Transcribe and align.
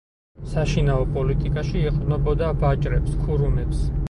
საშინაო 0.53 1.03
პოლიტიკაში 1.17 1.83
ეყრდნობოდა 1.91 2.51
ვაჭრებს, 2.65 3.15
ქურუმებს. 3.29 3.87